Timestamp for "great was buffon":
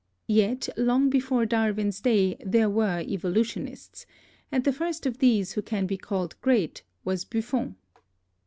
6.41-7.75